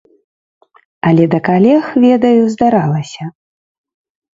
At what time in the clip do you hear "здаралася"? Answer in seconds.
2.59-3.23